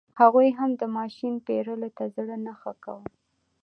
[0.19, 3.07] هغوی هم د ماشین پېرلو ته زړه نه ښه کاوه.